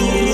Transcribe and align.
Doblado 0.00 0.27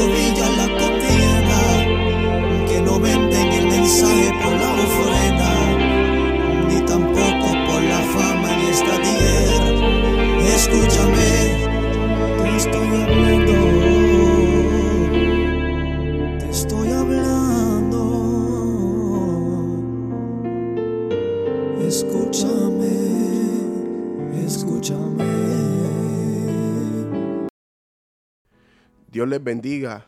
bendiga. 29.45 30.07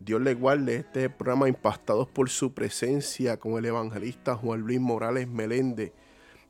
Dios 0.00 0.22
les 0.22 0.38
guarde. 0.38 0.76
Este 0.76 1.10
programa 1.10 1.48
Impactados 1.48 2.08
por 2.08 2.30
su 2.30 2.54
presencia 2.54 3.38
con 3.38 3.58
el 3.58 3.66
evangelista 3.66 4.34
Juan 4.34 4.60
Luis 4.60 4.80
Morales 4.80 5.28
Meléndez 5.28 5.92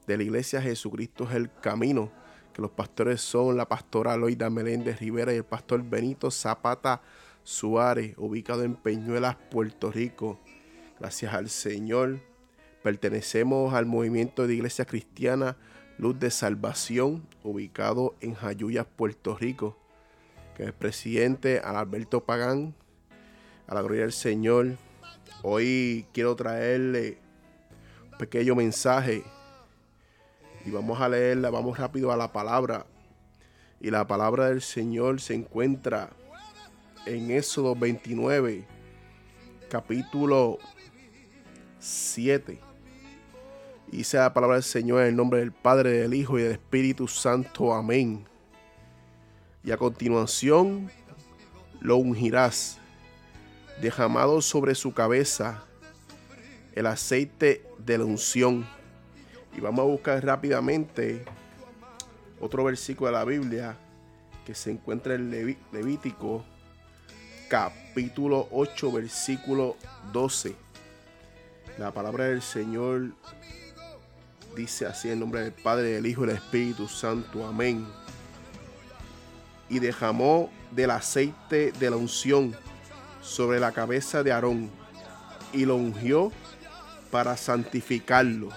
de 0.07 0.17
la 0.17 0.23
Iglesia 0.23 0.63
Jesucristo 0.63 1.25
es 1.25 1.35
el 1.35 1.51
Camino. 1.61 2.13
Que 2.55 2.63
los 2.63 2.71
pastores 2.71 3.21
son 3.21 3.57
la 3.57 3.69
pastora 3.69 4.17
Loida 4.17 4.49
Meléndez 4.49 5.01
Rivera 5.01 5.33
y 5.33 5.39
el 5.39 5.45
pastor 5.45 5.83
Benito 5.83 6.31
Zapata 6.31 7.03
Suárez, 7.43 8.15
ubicado 8.17 8.63
en 8.63 8.77
Peñuelas, 8.77 9.37
Puerto 9.51 9.91
Rico. 9.91 10.39
Gracias 11.01 11.35
al 11.35 11.49
Señor. 11.49 12.21
Pertenecemos 12.83 13.75
al 13.75 13.87
movimiento 13.87 14.47
de 14.47 14.55
Iglesia 14.55 14.85
Cristiana 14.85 15.57
Luz 15.99 16.19
de 16.21 16.31
Salvación, 16.31 17.27
ubicado 17.43 18.15
en 18.21 18.35
Jayuyas, 18.35 18.87
Puerto 18.87 19.37
Rico 19.37 19.77
que 20.59 20.65
es 20.65 20.73
presidente, 20.73 21.61
Alberto 21.61 22.25
Pagán, 22.25 22.75
a 23.69 23.77
la 23.77 23.81
gloria 23.81 24.03
del 24.03 24.13
Señor. 24.13 24.77
Hoy 25.45 26.05
quiero 26.13 26.35
traerle 26.35 27.19
un 28.11 28.19
pequeño 28.19 28.57
mensaje 28.57 29.23
y 30.67 30.71
vamos 30.73 31.01
a 31.01 31.09
leerla, 31.09 31.51
vamos 31.51 31.79
rápido 31.79 32.11
a 32.11 32.17
la 32.17 32.33
palabra. 32.33 32.87
Y 33.81 33.93
la 33.93 34.09
palabra 34.09 34.49
del 34.49 34.61
Señor 34.61 35.21
se 35.21 35.35
encuentra 35.35 36.11
en 37.07 37.31
Éxodo 37.31 37.77
29, 37.77 38.67
capítulo 39.71 40.59
7. 41.79 42.59
Y 43.93 43.99
dice 43.99 44.17
la 44.17 44.35
palabra 44.35 44.57
del 44.57 44.65
Señor 44.65 45.03
en 45.03 45.09
el 45.11 45.17
nombre 45.17 45.39
del 45.39 45.53
Padre, 45.53 45.93
del 45.93 46.15
Hijo 46.15 46.37
y 46.37 46.43
del 46.43 46.53
Espíritu 46.53 47.07
Santo. 47.07 47.73
Amén 47.73 48.28
y 49.69 49.71
a 49.71 49.77
continuación 49.77 50.91
lo 51.79 51.99
ungirás, 51.99 52.79
derramado 53.83 54.41
sobre 54.41 54.75
su 54.75 54.95
cabeza 54.95 55.63
el 56.73 56.87
aceite 56.87 57.67
de 57.77 57.99
la 57.99 58.07
unción. 58.07 58.67
Y 59.55 59.61
vamos 59.61 59.81
a 59.81 59.89
buscar 59.89 60.25
rápidamente 60.25 61.23
otro 62.41 62.65
versículo 62.65 63.11
de 63.11 63.17
la 63.19 63.25
Biblia 63.27 63.77
que 64.47 64.55
se 64.55 64.71
encuentra 64.71 65.15
en 65.17 65.31
Leví- 65.31 65.59
Levítico 65.71 66.47
capítulo 67.51 68.49
8 68.51 68.91
versículo 68.91 69.77
12. 70.15 70.57
La 71.77 71.93
palabra 71.93 72.25
del 72.25 72.41
Señor 72.41 73.11
dice 74.57 74.87
así 74.87 75.11
en 75.11 75.21
nombre 75.21 75.43
del 75.43 75.53
Padre, 75.53 75.89
del 75.89 76.07
Hijo 76.07 76.25
y 76.25 76.29
del 76.29 76.37
Espíritu 76.37 76.89
Santo. 76.89 77.47
Amén 77.47 77.87
y 79.69 79.79
derramó 79.79 80.51
del 80.71 80.91
aceite 80.91 81.73
de 81.73 81.91
la 81.91 81.97
unción 81.97 82.55
sobre 83.21 83.61
la 83.61 83.73
cabeza 83.73 84.23
de 84.23 84.33
Aarón 84.33 84.71
y 85.53 85.65
lo 85.65 85.77
ungió 85.77 86.33
para 87.11 87.37
santificarlo. 87.37 88.49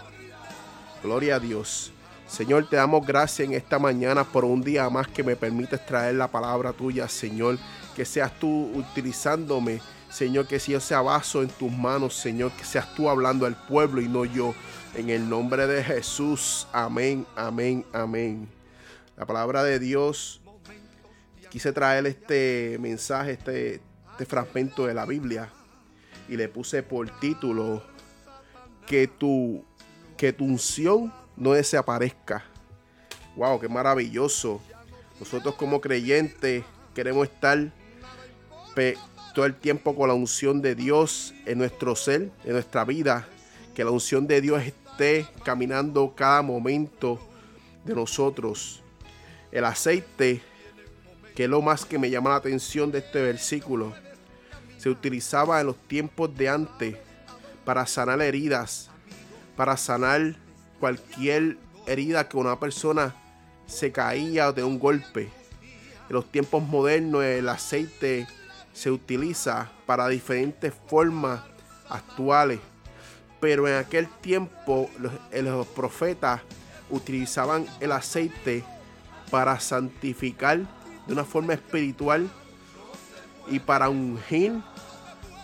Gloria 1.03 1.35
a 1.35 1.39
Dios. 1.39 1.91
Señor, 2.27 2.69
te 2.69 2.77
damos 2.77 3.05
gracias 3.05 3.47
en 3.47 3.53
esta 3.53 3.77
mañana 3.77 4.23
por 4.23 4.45
un 4.45 4.61
día 4.61 4.89
más 4.89 5.07
que 5.07 5.23
me 5.23 5.35
permites 5.35 5.85
traer 5.85 6.15
la 6.15 6.29
palabra 6.29 6.71
tuya, 6.71 7.07
Señor. 7.09 7.57
Que 7.95 8.05
seas 8.05 8.31
tú 8.39 8.71
utilizándome, 8.73 9.81
Señor, 10.09 10.47
que 10.47 10.59
si 10.59 10.71
yo 10.71 10.79
sea 10.79 11.01
vaso 11.01 11.41
en 11.41 11.49
tus 11.49 11.71
manos, 11.71 12.15
Señor, 12.15 12.51
que 12.53 12.63
seas 12.63 12.93
tú 12.95 13.09
hablando 13.09 13.45
al 13.45 13.55
pueblo 13.67 13.99
y 13.99 14.07
no 14.07 14.23
yo. 14.23 14.53
En 14.95 15.09
el 15.09 15.27
nombre 15.27 15.67
de 15.67 15.83
Jesús. 15.83 16.67
Amén, 16.71 17.25
amén, 17.35 17.85
amén. 17.91 18.47
La 19.17 19.25
palabra 19.25 19.63
de 19.63 19.79
Dios 19.79 20.41
quise 21.51 21.74
traer 21.74 22.07
este 22.07 22.77
mensaje, 22.80 23.33
este, 23.33 23.81
este 24.12 24.25
fragmento 24.25 24.88
de 24.88 24.94
la 24.94 25.06
Biblia 25.06 25.50
y 26.30 26.38
le 26.38 26.48
puse 26.48 26.81
por 26.81 27.12
título 27.19 27.83
que 28.88 29.07
tu, 29.07 29.65
que 30.15 30.31
tu 30.31 30.45
unción 30.45 31.13
no 31.36 31.51
desaparezca. 31.51 32.45
Wow, 33.36 33.59
qué 33.59 33.68
maravilloso. 33.68 34.62
Nosotros 35.19 35.56
como 35.56 35.81
creyentes 35.81 36.63
queremos 36.95 37.27
estar 37.27 37.69
todo 39.36 39.45
el 39.45 39.56
tiempo 39.56 39.94
con 39.94 40.07
la 40.07 40.13
unción 40.13 40.62
de 40.62 40.74
Dios 40.74 41.33
en 41.45 41.57
nuestro 41.57 41.98
ser, 41.98 42.31
en 42.45 42.53
nuestra 42.53 42.86
vida. 42.86 43.27
Que 43.75 43.83
la 43.83 43.92
unción 43.92 44.25
de 44.25 44.39
Dios 44.39 44.63
esté 44.63 45.27
caminando 45.44 46.15
cada 46.15 46.42
momento 46.42 47.19
de 47.83 47.94
nosotros. 47.94 48.81
El 49.51 49.65
aceite 49.65 50.42
que 51.35 51.45
es 51.45 51.49
lo 51.49 51.61
más 51.61 51.85
que 51.85 51.97
me 51.97 52.09
llama 52.09 52.31
la 52.31 52.37
atención 52.37 52.91
de 52.91 52.99
este 52.99 53.21
versículo, 53.21 53.93
se 54.77 54.89
utilizaba 54.89 55.59
en 55.61 55.67
los 55.67 55.77
tiempos 55.87 56.35
de 56.35 56.49
antes 56.49 56.95
para 57.63 57.85
sanar 57.85 58.21
heridas, 58.21 58.89
para 59.55 59.77
sanar 59.77 60.35
cualquier 60.79 61.57
herida 61.85 62.27
que 62.27 62.37
una 62.37 62.59
persona 62.59 63.15
se 63.67 63.91
caía 63.91 64.51
de 64.51 64.63
un 64.63 64.79
golpe. 64.79 65.29
En 66.09 66.15
los 66.15 66.29
tiempos 66.31 66.63
modernos 66.63 67.23
el 67.23 67.47
aceite 67.47 68.27
se 68.73 68.91
utiliza 68.91 69.71
para 69.85 70.07
diferentes 70.07 70.73
formas 70.87 71.41
actuales, 71.89 72.59
Pero 73.39 73.67
en 73.67 73.75
aquel 73.75 74.07
tiempo 74.07 74.89
los, 74.99 75.11
eh, 75.31 75.41
los 75.41 75.67
profetas 75.67 76.41
utilizaban 76.89 77.65
el 77.79 77.91
aceite 77.91 78.63
para 79.31 79.59
santificar 79.59 80.59
de 81.07 81.13
una 81.13 81.24
forma 81.24 81.53
espiritual 81.53 82.30
y 83.48 83.59
para 83.59 83.89
ungir 83.89 84.62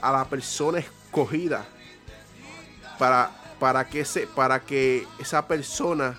a 0.01 0.11
la 0.11 0.25
persona 0.25 0.79
escogida 0.79 1.65
para, 2.97 3.31
para, 3.59 3.87
que, 3.87 4.05
para 4.35 4.59
que 4.59 5.07
esa 5.19 5.47
persona 5.47 6.17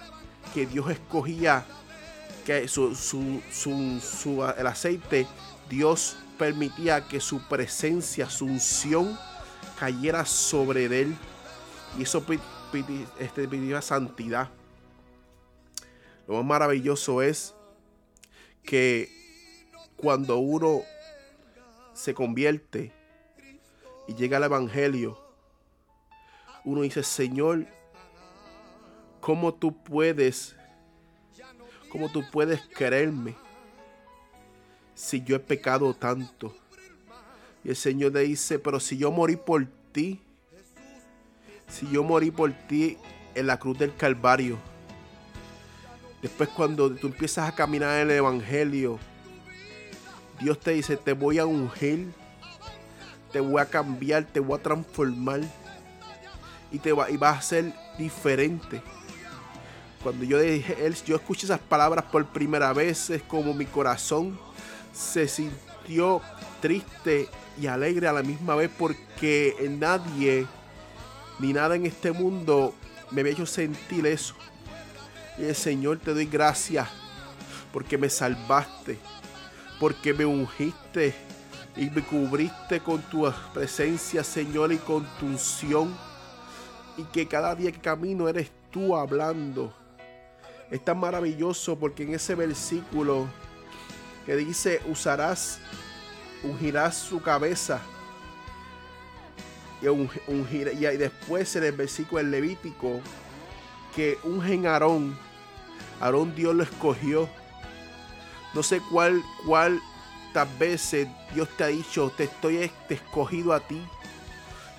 que 0.55 0.67
Dios 0.67 0.90
escogía 0.90 1.64
que 2.44 2.67
su, 2.67 2.94
su, 2.94 3.40
su, 4.00 4.44
el 4.56 4.67
aceite 4.67 5.26
Dios 5.69 6.17
permitía 6.38 7.06
que 7.06 7.20
su 7.20 7.40
presencia 7.46 8.31
su 8.31 8.46
unción 8.46 9.19
cayera 9.79 10.25
sobre 10.25 10.87
él. 10.87 11.17
Y 11.99 12.02
eso 12.02 12.25
este, 13.19 13.82
santidad. 13.82 14.49
Lo 16.26 16.35
más 16.37 16.44
maravilloso 16.44 17.23
es 17.23 17.55
que 18.62 19.17
cuando 19.98 20.38
uno 20.38 20.82
se 21.92 22.14
convierte 22.14 22.92
y 24.06 24.14
llega 24.14 24.38
al 24.38 24.44
Evangelio, 24.44 25.20
uno 26.64 26.82
dice, 26.82 27.02
Señor, 27.02 27.66
¿cómo 29.20 29.52
tú 29.52 29.76
puedes, 29.76 30.56
cómo 31.90 32.10
tú 32.10 32.24
puedes 32.30 32.60
quererme 32.68 33.36
si 34.94 35.22
yo 35.22 35.36
he 35.36 35.40
pecado 35.40 35.92
tanto? 35.92 36.54
Y 37.64 37.70
el 37.70 37.76
Señor 37.76 38.12
le 38.12 38.20
dice, 38.20 38.58
pero 38.58 38.80
si 38.80 38.96
yo 38.96 39.10
morí 39.10 39.36
por 39.36 39.66
ti, 39.92 40.22
si 41.66 41.86
yo 41.90 42.02
morí 42.04 42.30
por 42.30 42.52
ti 42.52 42.96
en 43.34 43.46
la 43.46 43.58
cruz 43.58 43.78
del 43.78 43.94
Calvario, 43.94 44.58
Después 46.22 46.48
cuando 46.48 46.92
tú 46.92 47.06
empiezas 47.06 47.48
a 47.48 47.54
caminar 47.54 48.00
en 48.00 48.10
el 48.10 48.16
Evangelio, 48.16 48.98
Dios 50.40 50.58
te 50.61 50.73
dice, 50.73 50.96
te 50.96 51.12
voy 51.12 51.38
a 51.38 51.46
ungir, 51.46 52.12
te 53.32 53.40
voy 53.40 53.61
a 53.61 53.67
cambiar, 53.67 54.25
te 54.25 54.40
voy 54.40 54.58
a 54.58 54.62
transformar 54.62 55.40
y, 56.70 56.79
te 56.79 56.93
va, 56.93 57.11
y 57.11 57.17
vas 57.17 57.38
a 57.38 57.43
ser 57.43 57.75
diferente. 57.99 58.81
Cuando 60.02 60.25
yo 60.25 60.38
dije, 60.38 60.76
yo 61.05 61.17
escuché 61.17 61.46
esas 61.46 61.58
palabras 61.58 62.05
por 62.05 62.25
primera 62.26 62.73
vez, 62.73 63.11
es 63.11 63.23
como 63.23 63.52
mi 63.52 63.67
corazón 63.67 64.38
se 64.93 65.29
sintió 65.29 66.20
triste 66.61 67.29
y 67.61 67.67
alegre 67.67 68.08
a 68.08 68.12
la 68.12 68.23
misma 68.23 68.55
vez 68.55 68.70
porque 68.76 69.55
nadie 69.79 70.46
ni 71.38 71.52
nada 71.52 71.76
en 71.76 71.87
este 71.87 72.12
mundo 72.12 72.75
me 73.11 73.20
había 73.20 73.32
hecho 73.32 73.46
sentir 73.46 74.06
eso. 74.06 74.35
Y 75.37 75.44
el 75.44 75.55
Señor 75.55 75.99
te 75.99 76.14
doy 76.14 76.26
gracias 76.26 76.88
porque 77.73 77.99
me 77.99 78.08
salvaste, 78.08 78.99
porque 79.78 80.12
me 80.12 80.25
ungiste 80.25 81.14
y 81.76 81.90
me 81.90 82.02
cubriste 82.02 82.80
con 82.80 83.00
tu 83.02 83.30
presencia, 83.54 84.25
Señor, 84.25 84.72
y 84.72 84.78
con 84.78 85.06
tu 85.19 85.26
unción. 85.26 85.96
Y 86.96 87.04
que 87.04 87.28
cada 87.28 87.54
día 87.54 87.70
que 87.70 87.80
camino 87.80 88.28
eres 88.28 88.50
tú 88.70 88.96
hablando. 88.96 89.72
Es 90.70 90.84
tan 90.84 90.98
maravilloso 90.98 91.78
porque 91.78 92.02
en 92.02 92.14
ese 92.14 92.34
versículo 92.34 93.28
que 94.26 94.36
dice, 94.36 94.82
usarás, 94.86 95.60
ungirás 96.42 96.96
su 96.96 97.22
cabeza. 97.22 97.80
Y, 99.80 99.86
y 99.86 100.96
después 100.96 101.54
en 101.54 101.64
el 101.64 101.72
versículo 101.72 102.20
del 102.20 102.32
Levítico, 102.32 103.00
que 103.94 104.19
ungen 104.25 104.66
Aarón 104.66 105.16
Aarón 106.00 106.34
Dios 106.34 106.54
lo 106.54 106.62
escogió. 106.62 107.28
No 108.54 108.62
sé 108.62 108.80
cuál, 108.90 109.22
cuántas 109.46 110.58
veces 110.58 111.08
Dios 111.34 111.48
te 111.56 111.64
ha 111.64 111.68
dicho, 111.68 112.12
te 112.16 112.24
estoy 112.24 112.70
escogido 112.88 113.52
a 113.52 113.60
ti. 113.60 113.80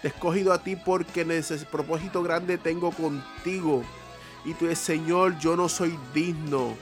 Te 0.02 0.08
he 0.08 0.12
escogido 0.12 0.54
a 0.54 0.64
ti 0.64 0.76
porque 0.76 1.22
en 1.22 1.32
ese 1.32 1.58
propósito 1.66 2.24
grande 2.24 2.58
tengo 2.58 2.92
contigo. 2.92 3.84
Y 4.46 4.54
tú 4.54 4.66
dices, 4.66 4.80
Señor, 4.80 5.38
yo 5.40 5.56
no 5.56 5.68
soy 5.68 5.98
digno 6.14 6.76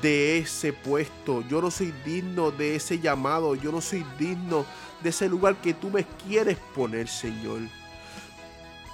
de 0.00 0.38
ese 0.38 0.72
puesto. 0.72 1.42
Yo 1.48 1.60
no 1.62 1.70
soy 1.70 1.92
digno 2.04 2.50
de 2.50 2.76
ese 2.76 2.98
llamado. 2.98 3.54
Yo 3.54 3.70
no 3.70 3.80
soy 3.80 4.04
digno 4.18 4.66
de 5.02 5.10
ese 5.10 5.28
lugar 5.28 5.56
que 5.56 5.74
tú 5.74 5.90
me 5.90 6.04
quieres 6.04 6.58
poner, 6.74 7.08
Señor. 7.08 7.60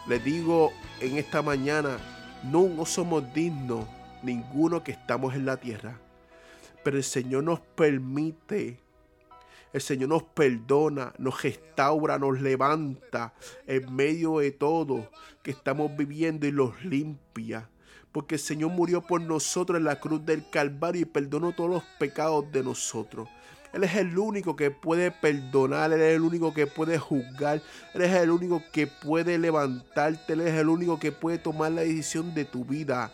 Le 0.06 0.18
digo 0.18 0.72
en 1.00 1.16
esta 1.16 1.42
mañana, 1.42 1.98
no 2.44 2.84
somos 2.84 3.32
dignos 3.34 3.86
ninguno 4.22 4.82
que 4.82 4.92
estamos 4.92 5.34
en 5.34 5.46
la 5.46 5.56
tierra. 5.56 5.98
Pero 6.82 6.96
el 6.96 7.04
Señor 7.04 7.44
nos 7.44 7.60
permite, 7.60 8.80
el 9.72 9.80
Señor 9.80 10.08
nos 10.08 10.22
perdona, 10.22 11.12
nos 11.18 11.42
restaura, 11.42 12.18
nos 12.18 12.40
levanta 12.40 13.34
en 13.66 13.94
medio 13.94 14.38
de 14.38 14.52
todo 14.52 15.10
que 15.42 15.50
estamos 15.50 15.96
viviendo 15.96 16.46
y 16.46 16.52
los 16.52 16.84
limpia. 16.84 17.68
Porque 18.12 18.36
el 18.36 18.40
Señor 18.40 18.70
murió 18.70 19.02
por 19.02 19.20
nosotros 19.20 19.78
en 19.78 19.84
la 19.84 20.00
cruz 20.00 20.24
del 20.24 20.48
Calvario 20.48 21.02
y 21.02 21.04
perdonó 21.04 21.52
todos 21.52 21.70
los 21.70 21.82
pecados 21.98 22.50
de 22.50 22.64
nosotros. 22.64 23.28
Él 23.72 23.84
es 23.84 23.94
el 23.96 24.16
único 24.16 24.56
que 24.56 24.70
puede 24.70 25.10
perdonar, 25.10 25.92
Él 25.92 26.00
es 26.00 26.16
el 26.16 26.22
único 26.22 26.54
que 26.54 26.66
puede 26.66 26.98
juzgar, 26.98 27.60
Él 27.94 28.02
es 28.02 28.14
el 28.14 28.30
único 28.30 28.62
que 28.72 28.86
puede 28.86 29.38
levantarte, 29.38 30.32
Él 30.32 30.40
es 30.40 30.54
el 30.54 30.68
único 30.68 30.98
que 30.98 31.12
puede 31.12 31.38
tomar 31.38 31.72
la 31.72 31.82
decisión 31.82 32.34
de 32.34 32.44
tu 32.46 32.64
vida. 32.64 33.12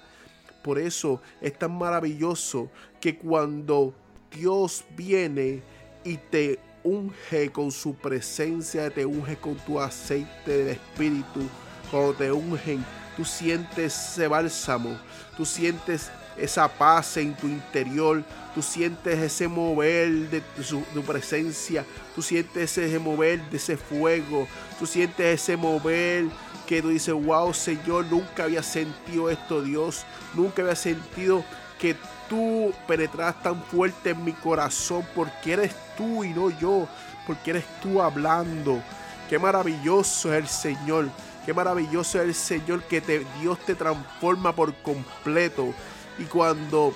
Por 0.62 0.79
eso 0.79 1.21
es 1.41 1.59
tan 1.59 1.77
maravilloso 1.77 2.71
que 3.05 3.19
cuando 3.19 3.93
Dios 4.35 4.83
viene 4.97 5.61
y 6.05 6.17
te 6.17 6.59
unge 6.83 7.53
con 7.53 7.71
su 7.71 7.95
presencia, 7.95 8.89
te 8.89 9.05
unge 9.05 9.37
con 9.37 9.57
tu 9.57 9.79
aceite 9.79 10.51
del 10.51 10.69
Espíritu, 10.69 11.43
cuando 11.91 12.15
te 12.15 12.33
ungen, 12.33 12.83
tú 13.15 13.23
sientes 13.27 13.95
ese 13.95 14.27
bálsamo, 14.27 14.99
tú 15.37 15.45
sientes 15.45 16.11
esa 16.39 16.67
paz 16.67 17.19
en 17.19 17.37
tu 17.37 17.47
interior, 17.47 18.25
tú 18.55 18.63
sientes 18.63 19.19
ese 19.19 19.49
mover 19.49 20.31
de 20.31 20.41
tu, 20.41 21.03
presencia, 21.03 21.85
tú 22.15 22.23
sientes 22.23 22.79
ese 22.79 22.99
mover 22.99 23.51
de 23.51 23.59
ese 23.59 23.77
fuego, 23.77 24.49
tú 24.79 24.87
sientes 24.87 25.43
ese 25.43 25.59
mover 25.59 26.25
que 26.67 26.81
tú 26.81 26.89
dices, 26.89 27.13
wow 27.13 27.53
Señor, 27.53 28.07
nunca 28.07 28.45
había 28.45 28.63
sentido 28.63 29.29
esto 29.29 29.61
Dios, 29.61 30.07
nunca 30.33 30.63
había 30.63 30.75
sentido 30.75 31.45
que 31.78 31.97
tú 32.28 32.73
penetras 32.87 33.43
tan 33.43 33.62
fuerte 33.62 34.11
en 34.11 34.25
mi 34.25 34.33
corazón 34.33 35.07
porque 35.14 35.52
eres 35.52 35.75
tú 35.97 36.25
y 36.25 36.31
no 36.31 36.50
yo, 36.50 36.88
porque 37.26 37.50
eres 37.50 37.64
tú 37.83 38.00
hablando. 38.00 38.83
Qué 39.28 39.38
maravilloso 39.38 40.33
es 40.33 40.40
el 40.40 40.49
Señor, 40.49 41.09
qué 41.45 41.54
maravilloso 41.54 42.21
es 42.21 42.28
el 42.28 42.35
Señor 42.35 42.83
que 42.85 43.00
te, 43.00 43.26
Dios 43.40 43.59
te 43.61 43.75
transforma 43.75 44.54
por 44.54 44.75
completo. 44.76 45.75
Y 46.19 46.25
cuando 46.25 46.95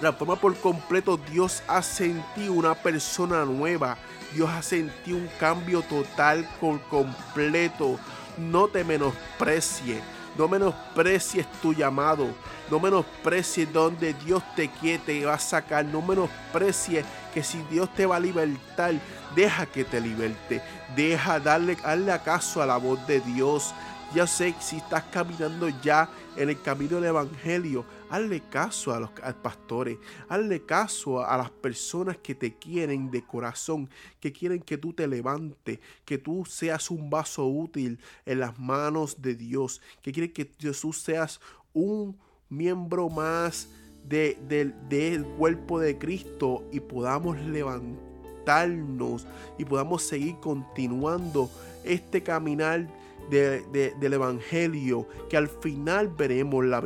transforma 0.00 0.36
por 0.36 0.56
completo, 0.56 1.18
Dios 1.30 1.62
hace 1.66 2.06
en 2.06 2.24
ti 2.34 2.48
una 2.48 2.74
persona 2.74 3.44
nueva. 3.44 3.96
Dios 4.34 4.50
hace 4.50 4.80
en 4.80 4.92
ti 5.04 5.12
un 5.12 5.28
cambio 5.38 5.82
total 5.82 6.48
por 6.60 6.80
completo 6.82 7.98
no 8.36 8.68
te 8.68 8.84
menosprecie. 8.84 10.00
No 10.36 10.48
menosprecies 10.48 11.46
tu 11.62 11.72
llamado. 11.72 12.28
No 12.70 12.80
menosprecies 12.80 13.72
donde 13.72 14.14
Dios 14.14 14.42
te 14.54 14.68
quiere, 14.68 15.02
te 15.04 15.24
va 15.24 15.34
a 15.34 15.38
sacar. 15.38 15.84
No 15.84 16.02
menosprecies 16.02 17.04
que 17.32 17.42
si 17.42 17.58
Dios 17.70 17.92
te 17.94 18.06
va 18.06 18.16
a 18.16 18.20
libertar, 18.20 18.94
deja 19.34 19.66
que 19.66 19.84
te 19.84 20.00
liberte. 20.00 20.62
Deja 20.94 21.40
darle, 21.40 21.76
darle 21.76 22.12
acaso 22.12 22.62
a 22.62 22.66
la 22.66 22.76
voz 22.76 23.04
de 23.06 23.20
Dios. 23.20 23.74
Ya 24.14 24.26
sé 24.26 24.54
si 24.60 24.76
estás 24.76 25.04
caminando 25.12 25.68
ya 25.82 26.08
en 26.36 26.50
el 26.50 26.60
camino 26.60 26.96
del 26.96 27.06
Evangelio, 27.06 27.84
hazle 28.10 28.40
caso 28.48 28.92
a 28.92 29.00
los 29.00 29.10
pastores, 29.42 29.98
hazle 30.28 30.64
caso 30.64 31.24
a, 31.24 31.36
las 31.36 31.50
personas 31.50 32.16
que 32.18 32.34
te 32.34 32.54
quieren 32.54 33.10
de 33.10 33.22
corazón, 33.22 33.88
que 34.20 34.32
quieren 34.32 34.60
que 34.60 34.78
tú 34.78 34.92
te 34.92 35.06
levantes, 35.06 35.80
que 36.04 36.18
tú 36.18 36.44
seas 36.44 36.90
un 36.90 37.10
vaso 37.10 37.46
útil 37.46 37.98
en 38.24 38.40
las 38.40 38.58
manos 38.58 39.20
de 39.20 39.34
Dios, 39.34 39.80
que 40.02 40.12
quieren 40.12 40.32
que 40.32 40.50
Jesús 40.58 41.00
seas 41.00 41.40
un 41.72 42.16
miembro 42.48 43.08
más 43.08 43.68
del 44.08 45.24
cuerpo 45.36 45.80
de 45.80 45.98
Cristo 45.98 46.64
y 46.72 46.80
podamos 46.80 47.38
levantarnos 47.40 49.26
y 49.58 49.64
podamos 49.64 50.02
seguir 50.04 50.36
continuando 50.40 51.50
este 51.84 52.22
caminar 52.22 52.86
del 53.30 54.12
Evangelio, 54.12 55.08
que 55.28 55.36
al 55.36 55.48
final 55.48 56.08
veremos 56.08 56.64
la 56.64 56.80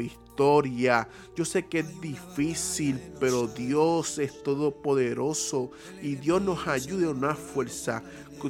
Yo 1.36 1.44
sé 1.44 1.66
que 1.66 1.80
es 1.80 2.00
difícil, 2.00 2.98
pero 3.20 3.46
Dios 3.46 4.18
es 4.18 4.42
todopoderoso 4.42 5.70
y 6.02 6.14
Dios 6.14 6.40
nos 6.40 6.66
ayude 6.66 7.06
a 7.06 7.10
una 7.10 7.34
fuerza. 7.34 8.02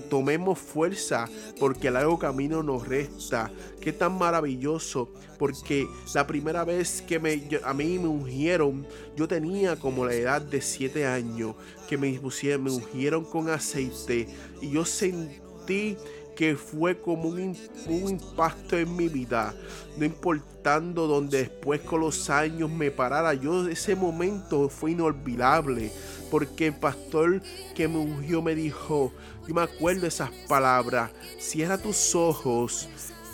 tomemos 0.08 0.56
fuerza 0.56 1.28
porque 1.58 1.88
el 1.88 1.94
largo 1.94 2.16
camino 2.16 2.62
nos 2.62 2.86
resta. 2.86 3.50
Qué 3.80 3.92
tan 3.92 4.16
maravilloso, 4.16 5.12
porque 5.36 5.88
la 6.14 6.28
primera 6.28 6.64
vez 6.64 7.02
que 7.02 7.18
me, 7.18 7.42
a 7.64 7.74
mí 7.74 7.98
me 7.98 8.06
ungieron, 8.06 8.86
yo 9.16 9.26
tenía 9.26 9.74
como 9.74 10.06
la 10.06 10.14
edad 10.14 10.42
de 10.42 10.60
7 10.60 11.06
años, 11.06 11.56
que 11.88 11.98
me 11.98 12.12
pusieron, 12.20 12.62
me 12.62 12.70
ungieron 12.70 13.24
con 13.24 13.48
aceite 13.48 14.28
y 14.62 14.70
yo 14.70 14.84
sentí 14.84 15.96
que 16.40 16.56
fue 16.56 16.98
como 16.98 17.28
un, 17.28 17.54
impacto 17.86 18.78
en 18.78 18.96
mi 18.96 19.08
vida, 19.10 19.54
no 19.98 20.06
importando 20.06 21.06
donde 21.06 21.40
después 21.40 21.82
con 21.82 22.00
los 22.00 22.30
años 22.30 22.70
me 22.70 22.90
parara, 22.90 23.34
yo 23.34 23.68
ese 23.68 23.94
momento 23.94 24.70
fue 24.70 24.92
inolvidable, 24.92 25.92
porque 26.30 26.68
el 26.68 26.76
pastor 26.76 27.42
que 27.74 27.86
me 27.88 27.98
ungió 27.98 28.40
me 28.40 28.54
dijo, 28.54 29.12
yo 29.46 29.54
me 29.54 29.60
acuerdo 29.60 30.06
esas 30.06 30.30
palabras, 30.48 31.10
cierra 31.38 31.76
tus 31.76 32.14
ojos, 32.14 32.88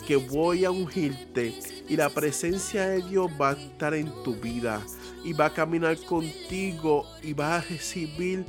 que 0.05 0.17
voy 0.17 0.65
a 0.65 0.71
ungirte 0.71 1.57
y 1.87 1.95
la 1.95 2.09
presencia 2.09 2.89
de 2.89 3.03
Dios 3.03 3.31
va 3.39 3.51
a 3.51 3.53
estar 3.53 3.93
en 3.93 4.11
tu 4.23 4.35
vida 4.35 4.81
y 5.23 5.31
va 5.31 5.45
a 5.45 5.53
caminar 5.53 5.97
contigo 6.03 7.05
y 7.23 7.31
va 7.31 7.55
a 7.55 7.61
recibir 7.61 8.43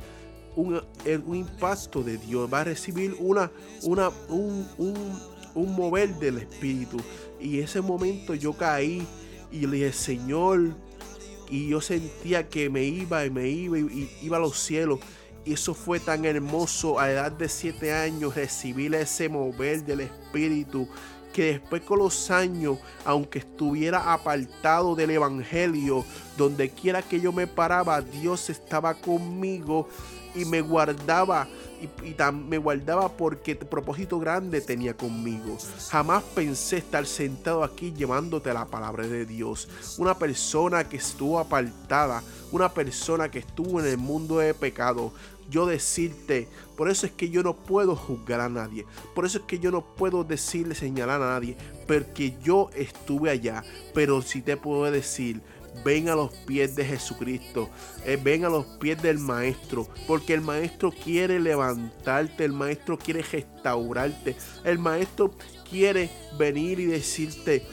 un, 0.59 0.81
un 1.25 1.35
impacto 1.35 2.03
de 2.03 2.17
Dios, 2.17 2.51
va 2.51 2.61
a 2.61 2.63
recibir 2.65 3.15
una, 3.19 3.51
una, 3.83 4.09
un, 4.27 4.67
un, 5.55 5.75
mover 5.75 6.13
del 6.15 6.39
Espíritu. 6.39 6.97
Y 7.39 7.59
ese 7.59 7.81
momento 7.81 8.33
yo 8.35 8.53
caí 8.53 9.05
y 9.51 9.65
le 9.65 9.77
dije, 9.77 9.93
Señor, 9.93 10.75
y 11.49 11.69
yo 11.69 11.81
sentía 11.81 12.47
que 12.49 12.69
me 12.69 12.83
iba 12.83 13.25
y 13.25 13.29
me 13.29 13.49
iba 13.49 13.79
y, 13.79 14.09
iba 14.21 14.37
a 14.37 14.41
los 14.41 14.59
cielos. 14.59 14.99
Y 15.45 15.53
eso 15.53 15.73
fue 15.73 15.99
tan 15.99 16.25
hermoso 16.25 16.99
a 16.99 17.09
edad 17.09 17.31
de 17.31 17.47
siete 17.47 17.93
años 17.93 18.35
recibir 18.35 18.93
ese 18.95 19.29
mover 19.29 19.85
del 19.85 20.01
Espíritu 20.01 20.87
que 21.33 21.53
después 21.53 21.83
con 21.83 21.99
los 21.99 22.31
años, 22.31 22.79
aunque 23.05 23.39
estuviera 23.39 24.11
apartado 24.11 24.95
del 24.95 25.11
Evangelio, 25.11 26.03
donde 26.39 26.69
quiera 26.69 27.01
que 27.01 27.19
yo 27.19 27.33
me 27.33 27.47
paraba, 27.47 28.01
Dios 28.01 28.49
estaba 28.49 28.93
conmigo 28.93 29.89
y 30.33 30.45
me 30.45 30.61
guardaba 30.61 31.47
y, 31.81 32.15
me 32.33 32.57
guardaba 32.57 33.09
porque 33.09 33.55
propósito 33.55 34.19
grande 34.19 34.61
tenía 34.61 34.95
conmigo. 34.95 35.57
Jamás 35.89 36.23
pensé 36.23 36.77
estar 36.77 37.05
sentado 37.05 37.63
aquí 37.63 37.93
llevándote 37.93 38.53
la 38.53 38.65
palabra 38.65 39.05
de 39.05 39.25
Dios. 39.25 39.67
Una 39.97 40.17
persona 40.17 40.87
que 40.87 40.97
estuvo 40.97 41.39
apartada, 41.39 42.23
una 42.53 42.69
persona 42.69 43.29
que 43.29 43.39
estuvo 43.39 43.81
en 43.81 43.87
el 43.87 43.97
mundo 43.97 44.37
de 44.37 44.53
pecado. 44.53 45.11
Yo 45.49 45.65
decirte, 45.65 46.47
por 46.77 46.91
eso 46.91 47.07
es 47.07 47.11
que 47.11 47.29
yo 47.29 47.41
no 47.41 47.55
puedo 47.55 47.95
juzgar 47.95 48.39
a 48.39 48.49
nadie. 48.49 48.85
Por 49.15 49.25
eso 49.25 49.39
es 49.39 49.43
que 49.45 49.57
yo 49.59 49.71
no 49.71 49.81
puedo 49.81 50.23
decirle, 50.23 50.75
señalar 50.75 51.21
a 51.21 51.31
nadie. 51.31 51.57
Porque 51.87 52.37
yo 52.43 52.69
estuve 52.75 53.31
allá. 53.31 53.63
Pero 53.95 54.21
si 54.21 54.43
te 54.43 54.57
puedo 54.57 54.91
decir, 54.91 55.41
ven 55.83 56.09
a 56.09 56.15
los 56.15 56.33
pies 56.45 56.75
de 56.75 56.85
Jesucristo, 56.85 57.69
eh, 58.05 58.19
ven 58.21 58.45
a 58.45 58.49
los 58.49 58.65
pies 58.65 59.01
del 59.01 59.19
Maestro, 59.19 59.87
porque 60.07 60.33
el 60.33 60.41
Maestro 60.41 60.91
quiere 60.91 61.39
levantarte, 61.39 62.45
el 62.45 62.53
Maestro 62.53 62.97
quiere 62.97 63.21
restaurarte, 63.21 64.35
el 64.63 64.79
Maestro 64.79 65.33
quiere 65.69 66.09
venir 66.37 66.79
y 66.79 66.85
decirte, 66.85 67.65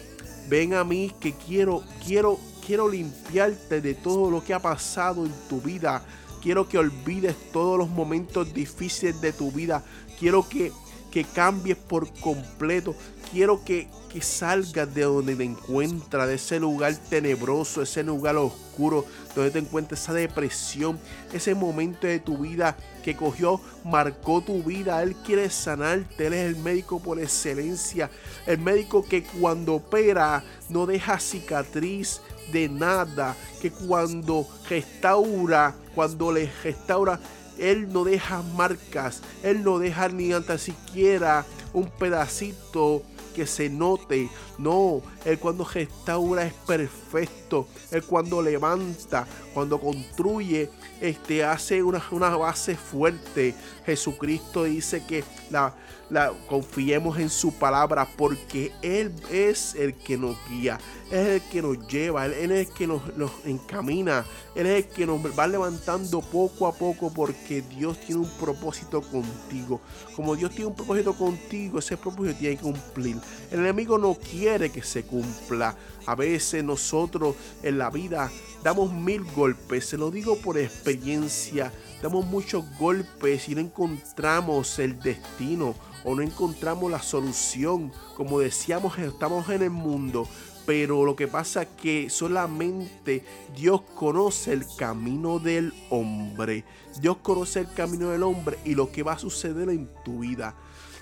ven 0.49 0.75
a 0.75 0.85
mí 0.85 1.13
que 1.21 1.35
quiero, 1.35 1.83
quiero, 2.05 2.39
quiero 2.65 2.89
limpiarte 2.89 3.81
de 3.81 3.95
todo 3.95 4.31
lo 4.31 4.45
que 4.45 4.55
ha 4.55 4.61
pasado 4.61 5.25
en 5.25 5.33
tu 5.49 5.61
vida. 5.61 6.05
Quiero 6.43 6.69
que 6.69 6.79
olvides 6.79 7.35
todos 7.53 7.79
los 7.79 7.89
momentos 7.89 8.53
difíciles 8.55 9.21
de 9.21 9.33
tu 9.33 9.51
vida. 9.51 9.85
Quiero 10.19 10.49
que, 10.49 10.71
que 11.17 11.25
cambies 11.25 11.79
por 11.79 12.13
completo. 12.21 12.95
Quiero 13.33 13.65
que, 13.65 13.89
que 14.13 14.21
salgas 14.21 14.95
de 14.95 15.05
donde 15.05 15.35
te 15.35 15.45
encuentras, 15.45 16.29
de 16.29 16.35
ese 16.35 16.61
lugar 16.61 16.95
tenebroso, 17.09 17.81
ese 17.81 18.03
lugar 18.03 18.37
oscuro, 18.37 19.07
donde 19.35 19.51
te 19.51 19.61
encuentras 19.61 20.03
esa 20.03 20.13
depresión, 20.13 20.99
ese 21.33 21.55
momento 21.55 22.07
de 22.07 22.21
tu 22.21 22.37
vida 22.37 22.77
que 23.03 23.17
cogió, 23.17 23.63
marcó 23.83 24.43
tu 24.43 24.63
vida. 24.63 25.03
Él 25.03 25.17
quiere 25.25 25.49
sanarte, 25.49 26.27
Él 26.27 26.35
es 26.35 26.55
el 26.55 26.63
médico 26.63 27.01
por 27.01 27.19
excelencia, 27.19 28.11
el 28.47 28.59
médico 28.59 29.03
que 29.03 29.23
cuando 29.23 29.77
opera 29.77 30.45
no 30.69 30.85
deja 30.85 31.19
cicatriz 31.19 32.21
de 32.53 32.69
nada, 32.69 33.35
que 33.63 33.71
cuando 33.71 34.47
restaura, 34.69 35.75
cuando 35.95 36.31
le 36.31 36.53
restaura, 36.63 37.19
Él 37.59 37.93
no 37.93 38.05
deja 38.05 38.43
marcas, 38.43 39.23
Él 39.43 39.63
no 39.63 39.79
deja 39.79 40.09
ni 40.09 40.31
tan 40.31 40.59
siquiera 40.59 41.45
un 41.73 41.91
pedacito 41.91 43.03
que 43.35 43.47
se 43.47 43.69
note. 43.69 44.29
No, 44.59 45.03
Él 45.25 45.39
cuando 45.39 45.65
restaura 45.65 46.47
es 46.47 46.55
perfecto. 46.67 47.06
Él 47.19 48.03
cuando 48.05 48.43
levanta, 48.43 49.27
cuando 49.55 49.81
construye, 49.81 50.71
este, 51.01 51.45
hace 51.45 51.83
una, 51.83 52.03
una 52.11 52.37
base 52.37 52.75
fuerte. 52.77 53.55
Jesucristo 53.85 54.65
dice 54.65 55.05
que 55.07 55.25
la, 55.51 55.75
confiemos 56.49 57.19
en 57.19 57.31
su 57.31 57.53
palabra 57.53 58.07
porque 58.17 58.73
Él 58.83 59.13
es 59.31 59.75
el 59.75 59.95
que 59.95 60.17
nos 60.17 60.37
guía, 60.49 60.79
es 61.11 61.27
el 61.27 61.43
que 61.43 61.63
nos 61.63 61.87
lleva, 61.87 62.27
Él, 62.27 62.53
es 62.53 62.69
el 62.69 62.75
que 62.75 62.87
nos, 62.87 63.03
encamina, 63.45 64.25
Él 64.55 64.67
es 64.67 64.85
el 64.85 64.91
que 64.93 65.07
nos 65.07 65.21
va 65.39 65.47
levantando 65.47 66.21
poco 66.21 66.67
a 66.67 66.73
poco 66.73 67.13
porque 67.13 67.63
Dios 67.63 68.01
tiene 68.01 68.23
un 68.23 68.31
propósito 68.39 69.03
contigo. 69.03 69.81
Como 70.15 70.37
Dios 70.37 70.51
tiene 70.51 70.67
un 70.67 70.75
propósito 70.75 71.15
contigo, 71.15 71.79
ese 71.79 71.97
propósito 71.97 72.39
tiene 72.39 72.57
que 72.57 72.63
cumplir. 72.63 73.17
El 73.51 73.61
enemigo 73.61 73.99
no 73.99 74.15
quiere 74.15 74.71
que 74.71 74.83
se 74.83 75.05
cumpla. 75.05 75.77
A 76.07 76.15
veces 76.15 76.63
nosotros 76.63 77.35
en 77.63 77.79
la 77.79 77.91
vida 77.91 78.31
damos 78.63 78.93
mil 78.93 79.25
golpes, 79.25 79.87
se 79.87 79.99
lo 79.99 80.11
digo 80.11 80.37
por 80.37 80.57
experiencia, 80.57 81.73
damos 82.03 82.25
muchos 82.27 82.65
golpes 82.79 83.49
y 83.49 83.55
no 83.55 83.61
encontramos 83.61 84.79
el 84.79 85.01
destino 85.01 85.75
o 86.05 86.15
no 86.15 86.23
encontramos 86.23 86.91
la 86.91 87.03
solución. 87.03 87.93
Como 88.17 88.39
decíamos, 88.39 88.97
estamos 88.99 89.49
en 89.51 89.63
el 89.63 89.71
mundo, 89.71 90.29
pero 90.65 91.05
lo 91.05 91.17
que 91.17 91.29
pasa 91.29 91.63
es 91.63 91.69
que 91.81 92.11
solamente 92.11 93.25
Dios 93.57 93.83
conoce 93.95 94.53
el 94.53 94.65
camino 94.77 95.41
del 95.41 95.73
hombre. 95.91 96.65
Dios 97.01 97.17
conoce 97.23 97.61
el 97.61 97.73
camino 97.73 98.11
del 98.11 98.23
hombre 98.23 98.59
y 98.65 98.75
lo 98.75 98.91
que 98.91 99.03
va 99.03 99.13
a 99.15 99.19
suceder 99.19 99.69
en 99.71 99.89
tu 100.05 100.21
vida. 100.21 100.55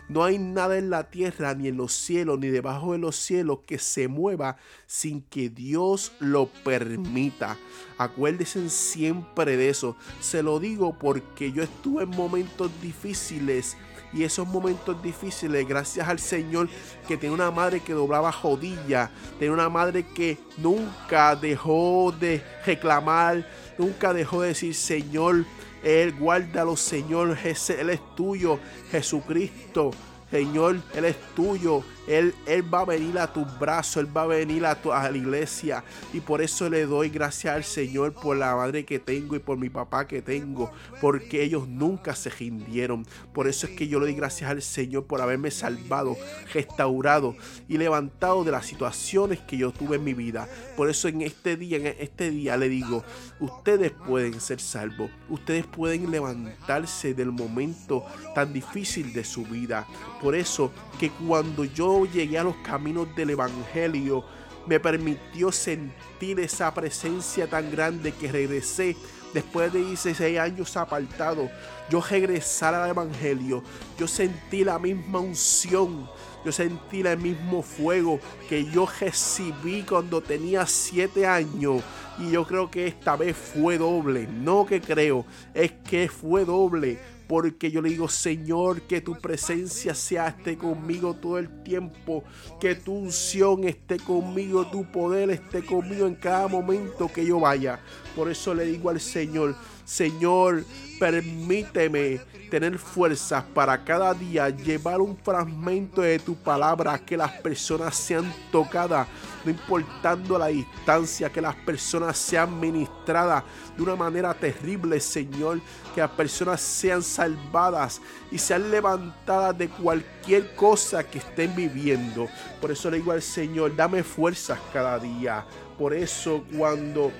No 0.08 0.22
hay 0.22 0.38
nada 0.38 0.76
en 0.76 0.90
la 0.90 1.10
tierra, 1.10 1.54
ni 1.54 1.68
en 1.68 1.76
los 1.76 1.92
cielos, 1.92 2.38
ni 2.38 2.48
debajo 2.48 2.92
de 2.92 2.98
los 2.98 3.16
cielos 3.16 3.60
que 3.66 3.78
se 3.78 4.08
mueva 4.08 4.56
sin 4.86 5.22
que 5.22 5.48
Dios 5.48 6.12
lo 6.18 6.46
permita. 6.46 7.56
Acuérdense 7.96 8.68
siempre 8.68 9.56
de 9.56 9.70
eso. 9.70 9.96
Se 10.20 10.42
lo 10.42 10.60
digo 10.60 10.98
porque 10.98 11.52
yo 11.52 11.62
estuve 11.62 12.02
en 12.02 12.10
momentos 12.10 12.70
difíciles 12.82 13.76
y 14.14 14.22
esos 14.22 14.46
momentos 14.46 15.02
difíciles, 15.02 15.66
gracias 15.66 16.08
al 16.08 16.20
Señor 16.20 16.68
que 17.08 17.16
tiene 17.16 17.34
una 17.34 17.50
madre 17.50 17.80
que 17.80 17.94
doblaba 17.94 18.30
jodilla, 18.30 19.10
tiene 19.38 19.52
una 19.52 19.68
madre 19.68 20.06
que 20.06 20.38
nunca 20.56 21.34
dejó 21.34 22.14
de 22.18 22.40
reclamar, 22.64 23.44
nunca 23.76 24.14
dejó 24.14 24.42
de 24.42 24.48
decir, 24.48 24.74
Señor, 24.74 25.44
Él 25.84 26.14
guárdalo, 26.18 26.76
Señor, 26.76 27.36
Él 27.44 27.90
es 27.90 28.00
tuyo, 28.16 28.58
Jesucristo. 28.90 29.90
Señor, 30.30 30.80
Él 30.94 31.04
es 31.04 31.16
tuyo. 31.34 31.82
Él, 32.06 32.34
él 32.46 32.62
va 32.74 32.80
a 32.80 32.84
venir 32.84 33.18
a 33.18 33.32
tus 33.32 33.46
brazos. 33.58 33.96
Él 33.96 34.14
va 34.14 34.22
a 34.22 34.26
venir 34.26 34.66
a, 34.66 34.74
tu, 34.74 34.92
a 34.92 35.10
la 35.10 35.16
iglesia. 35.16 35.84
Y 36.12 36.20
por 36.20 36.42
eso 36.42 36.68
le 36.68 36.84
doy 36.84 37.08
gracias 37.08 37.54
al 37.54 37.64
Señor 37.64 38.12
por 38.12 38.36
la 38.36 38.54
madre 38.54 38.84
que 38.84 38.98
tengo 38.98 39.36
y 39.36 39.38
por 39.38 39.56
mi 39.56 39.70
papá 39.70 40.06
que 40.06 40.20
tengo. 40.20 40.70
Porque 41.00 41.42
ellos 41.42 41.66
nunca 41.66 42.14
se 42.14 42.30
rindieron. 42.30 43.06
Por 43.32 43.46
eso 43.46 43.66
es 43.66 43.72
que 43.74 43.88
yo 43.88 44.00
le 44.00 44.06
doy 44.06 44.14
gracias 44.14 44.50
al 44.50 44.60
Señor 44.60 45.06
por 45.06 45.20
haberme 45.20 45.50
salvado, 45.50 46.16
restaurado 46.52 47.36
y 47.68 47.78
levantado 47.78 48.44
de 48.44 48.50
las 48.50 48.66
situaciones 48.66 49.40
que 49.40 49.56
yo 49.56 49.72
tuve 49.72 49.96
en 49.96 50.04
mi 50.04 50.14
vida. 50.14 50.48
Por 50.76 50.90
eso 50.90 51.08
en 51.08 51.22
este 51.22 51.56
día, 51.56 51.78
en 51.78 51.86
este 51.98 52.30
día 52.30 52.56
le 52.56 52.68
digo, 52.68 53.02
ustedes 53.40 53.92
pueden 53.92 54.40
ser 54.40 54.60
salvos. 54.60 55.10
Ustedes 55.30 55.64
pueden 55.66 56.10
levantarse 56.10 57.14
del 57.14 57.32
momento 57.32 58.04
tan 58.34 58.52
difícil 58.52 59.12
de 59.12 59.24
su 59.24 59.44
vida 59.44 59.86
por 60.24 60.34
eso 60.34 60.72
que 60.98 61.10
cuando 61.10 61.64
yo 61.64 62.06
llegué 62.06 62.38
a 62.38 62.44
los 62.44 62.56
caminos 62.56 63.14
del 63.14 63.28
Evangelio, 63.28 64.24
me 64.66 64.80
permitió 64.80 65.52
sentir 65.52 66.40
esa 66.40 66.72
presencia 66.72 67.46
tan 67.46 67.70
grande 67.70 68.10
que 68.10 68.32
regresé 68.32 68.96
después 69.34 69.70
de 69.70 69.84
16 69.84 70.38
años 70.38 70.78
apartado. 70.78 71.50
Yo 71.90 72.00
regresar 72.00 72.74
al 72.74 72.88
Evangelio, 72.88 73.62
yo 73.98 74.08
sentí 74.08 74.64
la 74.64 74.78
misma 74.78 75.18
unción, 75.18 76.08
yo 76.42 76.50
sentí 76.52 77.02
el 77.02 77.18
mismo 77.18 77.62
fuego 77.62 78.18
que 78.48 78.64
yo 78.64 78.88
recibí 78.98 79.82
cuando 79.82 80.22
tenía 80.22 80.64
7 80.64 81.26
años. 81.26 81.82
Y 82.18 82.30
yo 82.30 82.46
creo 82.46 82.70
que 82.70 82.86
esta 82.86 83.14
vez 83.14 83.36
fue 83.36 83.76
doble. 83.76 84.26
No 84.26 84.64
que 84.64 84.80
creo, 84.80 85.26
es 85.52 85.72
que 85.72 86.08
fue 86.08 86.46
doble 86.46 86.98
porque 87.28 87.70
yo 87.70 87.80
le 87.80 87.90
digo, 87.90 88.08
Señor, 88.08 88.82
que 88.82 89.00
tu 89.00 89.14
presencia 89.18 89.94
sea 89.94 90.28
esté 90.28 90.56
conmigo 90.56 91.14
todo 91.14 91.38
el 91.38 91.62
tiempo, 91.62 92.24
que 92.60 92.74
tu 92.74 92.92
unción 92.92 93.64
esté 93.64 93.98
conmigo, 93.98 94.66
tu 94.66 94.84
poder 94.90 95.30
esté 95.30 95.64
conmigo 95.64 96.06
en 96.06 96.14
cada 96.14 96.48
momento 96.48 97.10
que 97.12 97.24
yo 97.24 97.40
vaya. 97.40 97.80
Por 98.14 98.30
eso 98.30 98.54
le 98.54 98.64
digo 98.66 98.90
al 98.90 99.00
Señor, 99.00 99.56
Señor, 99.84 100.64
permíteme 100.98 102.20
tener 102.50 102.78
fuerzas 102.78 103.44
para 103.54 103.84
cada 103.84 104.14
día 104.14 104.48
llevar 104.48 105.00
un 105.00 105.16
fragmento 105.16 106.02
de 106.02 106.18
tu 106.18 106.34
palabra, 106.36 106.98
que 106.98 107.16
las 107.16 107.32
personas 107.32 107.96
sean 107.96 108.32
tocadas, 108.52 109.08
no 109.44 109.50
importando 109.50 110.38
la 110.38 110.48
distancia, 110.48 111.30
que 111.30 111.40
las 111.40 111.54
personas 111.54 112.16
sean 112.16 112.58
ministradas 112.58 113.44
de 113.76 113.82
una 113.82 113.96
manera 113.96 114.32
terrible, 114.34 115.00
Señor, 115.00 115.60
que 115.94 116.00
las 116.00 116.10
personas 116.10 116.60
sean 116.60 117.02
salvadas 117.02 118.00
y 118.30 118.38
sean 118.38 118.70
levantadas 118.70 119.56
de 119.56 119.68
cualquier 119.68 120.54
cosa 120.54 121.04
que 121.04 121.18
estén 121.18 121.54
viviendo. 121.54 122.28
Por 122.60 122.70
eso 122.70 122.90
le 122.90 122.98
digo 122.98 123.12
al 123.12 123.22
Señor, 123.22 123.74
dame 123.76 124.02
fuerzas 124.02 124.58
cada 124.72 124.98
día. 124.98 125.44
Por 125.78 125.92
eso 125.92 126.44
cuando 126.56 127.12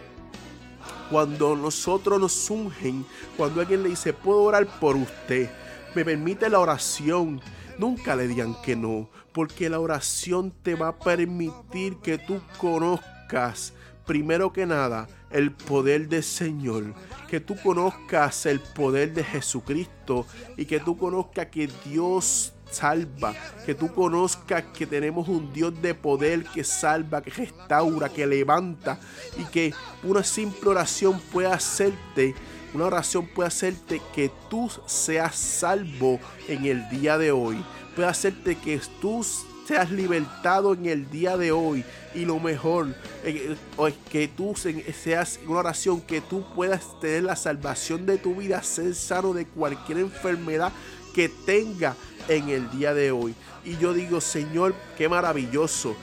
cuando 1.10 1.56
nosotros 1.56 2.20
nos 2.20 2.50
ungen, 2.50 3.06
cuando 3.36 3.60
alguien 3.60 3.82
le 3.82 3.90
dice, 3.90 4.12
puedo 4.12 4.42
orar 4.42 4.66
por 4.80 4.96
usted, 4.96 5.50
me 5.94 6.04
permite 6.04 6.48
la 6.48 6.60
oración, 6.60 7.40
nunca 7.78 8.16
le 8.16 8.28
digan 8.28 8.56
que 8.62 8.76
no, 8.76 9.10
porque 9.32 9.68
la 9.68 9.80
oración 9.80 10.52
te 10.62 10.74
va 10.74 10.88
a 10.88 10.98
permitir 10.98 11.96
que 11.96 12.18
tú 12.18 12.40
conozcas, 12.58 13.72
primero 14.06 14.52
que 14.52 14.66
nada, 14.66 15.08
el 15.30 15.52
poder 15.52 16.08
del 16.08 16.22
Señor, 16.22 16.94
que 17.28 17.40
tú 17.40 17.56
conozcas 17.62 18.46
el 18.46 18.60
poder 18.60 19.12
de 19.12 19.24
Jesucristo 19.24 20.26
y 20.56 20.64
que 20.66 20.80
tú 20.80 20.96
conozcas 20.96 21.46
que 21.46 21.68
Dios 21.84 22.53
salva, 22.74 23.34
que 23.64 23.74
tú 23.74 23.92
conozcas 23.92 24.64
que 24.76 24.86
tenemos 24.86 25.28
un 25.28 25.52
Dios 25.52 25.80
de 25.80 25.94
poder 25.94 26.44
que 26.44 26.64
salva, 26.64 27.22
que 27.22 27.30
restaura, 27.30 28.08
que 28.08 28.26
levanta 28.26 28.98
y 29.38 29.44
que 29.44 29.72
una 30.02 30.22
simple 30.22 30.70
oración 30.70 31.20
puede 31.32 31.48
hacerte, 31.48 32.34
una 32.74 32.86
oración 32.86 33.26
puede 33.34 33.48
hacerte 33.48 34.00
que 34.14 34.30
tú 34.50 34.70
seas 34.86 35.36
salvo 35.36 36.18
en 36.48 36.64
el 36.66 36.88
día 36.88 37.18
de 37.18 37.32
hoy, 37.32 37.64
puede 37.94 38.08
hacerte 38.08 38.56
que 38.56 38.80
tú 39.00 39.24
seas 39.66 39.90
libertado 39.90 40.74
en 40.74 40.86
el 40.86 41.10
día 41.10 41.36
de 41.36 41.52
hoy. 41.52 41.84
Y 42.14 42.24
lo 42.24 42.38
mejor 42.38 42.94
eh, 43.24 43.56
es 43.88 43.94
que 44.10 44.28
tú 44.28 44.54
seas 44.56 45.40
una 45.46 45.60
oración 45.60 46.00
que 46.00 46.20
tú 46.20 46.44
puedas 46.54 47.00
tener 47.00 47.24
la 47.24 47.36
salvación 47.36 48.06
de 48.06 48.18
tu 48.18 48.36
vida, 48.36 48.62
ser 48.62 48.94
sano 48.94 49.32
de 49.32 49.46
cualquier 49.46 49.98
enfermedad 49.98 50.72
que 51.14 51.28
tenga 51.28 51.96
en 52.28 52.48
el 52.50 52.70
día 52.70 52.92
de 52.92 53.10
hoy. 53.10 53.34
Y 53.64 53.76
yo 53.78 53.94
digo, 53.94 54.20
Señor, 54.20 54.74
qué 54.98 55.08
maravilloso. 55.08 55.96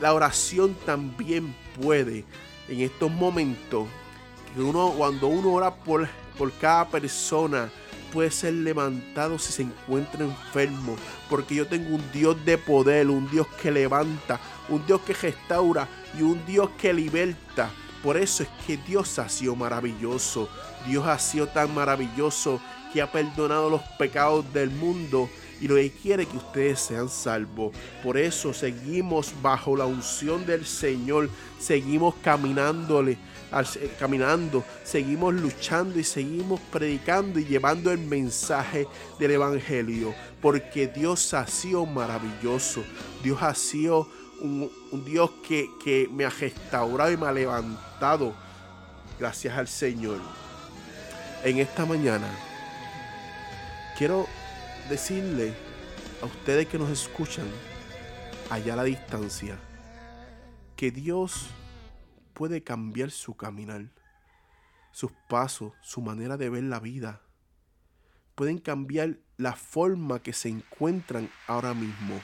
La 0.00 0.12
oración 0.12 0.76
también 0.84 1.54
puede 1.80 2.24
en 2.68 2.80
estos 2.80 3.10
momentos, 3.10 3.86
que 4.54 4.60
uno, 4.60 4.92
cuando 4.96 5.28
uno 5.28 5.52
ora 5.52 5.74
por, 5.74 6.08
por 6.36 6.52
cada 6.52 6.88
persona, 6.88 7.70
puede 8.12 8.30
ser 8.30 8.54
levantado 8.54 9.38
si 9.38 9.52
se 9.52 9.62
encuentra 9.62 10.24
enfermo. 10.24 10.96
Porque 11.30 11.54
yo 11.54 11.66
tengo 11.66 11.94
un 11.94 12.12
Dios 12.12 12.36
de 12.44 12.58
poder, 12.58 13.08
un 13.08 13.30
Dios 13.30 13.46
que 13.62 13.70
levanta, 13.70 14.40
un 14.68 14.84
Dios 14.86 15.00
que 15.02 15.14
restaura 15.14 15.88
y 16.18 16.22
un 16.22 16.44
Dios 16.44 16.70
que 16.78 16.92
liberta. 16.92 17.70
Por 18.02 18.16
eso 18.16 18.42
es 18.42 18.48
que 18.66 18.76
Dios 18.76 19.18
ha 19.18 19.28
sido 19.28 19.56
maravilloso. 19.56 20.48
Dios 20.86 21.06
ha 21.06 21.18
sido 21.18 21.48
tan 21.48 21.74
maravilloso 21.74 22.60
que 22.96 23.02
ha 23.02 23.12
perdonado 23.12 23.68
los 23.68 23.82
pecados 23.98 24.50
del 24.54 24.70
mundo 24.70 25.28
y 25.60 25.68
lo 25.68 25.74
que 25.74 25.90
quiere 25.90 26.24
que 26.24 26.38
ustedes 26.38 26.80
sean 26.80 27.10
salvos. 27.10 27.76
Por 28.02 28.16
eso 28.16 28.54
seguimos 28.54 29.34
bajo 29.42 29.76
la 29.76 29.84
unción 29.84 30.46
del 30.46 30.64
Señor, 30.64 31.28
seguimos 31.58 32.14
caminándole, 32.22 33.18
caminando, 33.98 34.64
seguimos 34.82 35.34
luchando 35.34 35.98
y 35.98 36.04
seguimos 36.04 36.58
predicando 36.72 37.38
y 37.38 37.44
llevando 37.44 37.92
el 37.92 37.98
mensaje 37.98 38.88
del 39.18 39.32
Evangelio, 39.32 40.14
porque 40.40 40.86
Dios 40.86 41.34
ha 41.34 41.46
sido 41.46 41.84
maravilloso, 41.84 42.82
Dios 43.22 43.42
ha 43.42 43.54
sido 43.54 44.08
un, 44.40 44.70
Dios 45.04 45.32
que, 45.46 45.68
que 45.84 46.08
me 46.10 46.24
ha 46.24 46.30
restaurado 46.30 47.12
y 47.12 47.18
me 47.18 47.26
ha 47.26 47.32
levantado, 47.32 48.32
gracias 49.18 49.58
al 49.58 49.68
Señor. 49.68 50.18
En 51.44 51.58
esta 51.58 51.84
mañana 51.84 52.26
quiero 53.96 54.26
decirle 54.90 55.54
a 56.20 56.26
ustedes 56.26 56.66
que 56.66 56.78
nos 56.78 56.90
escuchan 56.90 57.46
allá 58.50 58.74
a 58.74 58.76
la 58.76 58.84
distancia 58.84 59.58
que 60.76 60.90
Dios 60.90 61.46
puede 62.34 62.62
cambiar 62.62 63.10
su 63.10 63.34
caminar, 63.34 63.86
sus 64.92 65.10
pasos, 65.28 65.72
su 65.80 66.02
manera 66.02 66.36
de 66.36 66.50
ver 66.50 66.64
la 66.64 66.80
vida. 66.80 67.22
Pueden 68.34 68.58
cambiar 68.58 69.16
la 69.38 69.54
forma 69.54 70.22
que 70.22 70.34
se 70.34 70.50
encuentran 70.50 71.30
ahora 71.46 71.72
mismo. 71.72 72.20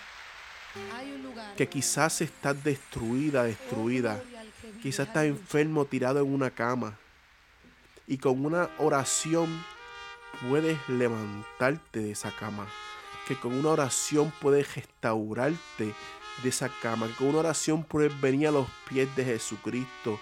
Que 1.57 1.67
quizás 1.67 2.21
está 2.21 2.53
destruida, 2.53 3.45
destruida. 3.45 4.23
Quizás 4.83 5.09
está 5.09 5.25
enfermo, 5.25 5.87
tirado 5.87 6.21
en 6.21 6.33
una 6.33 6.51
cama. 6.51 6.99
Y 8.07 8.19
con 8.19 8.45
una 8.45 8.69
oración 8.79 9.65
puedes 10.41 10.79
levantarte 10.89 12.01
de 12.01 12.13
esa 12.13 12.31
cama, 12.31 12.67
que 13.27 13.39
con 13.39 13.55
una 13.55 13.71
oración 13.71 14.33
puedes 14.41 14.75
restaurarte 14.75 15.95
de 16.43 16.49
esa 16.49 16.71
cama, 16.81 17.07
que 17.09 17.15
con 17.15 17.29
una 17.29 17.39
oración 17.39 17.85
puedes 17.85 18.19
venir 18.21 18.49
a 18.49 18.53
los 18.53 18.69
pies 18.89 19.15
de 19.17 19.25
Jesucristo. 19.25 20.19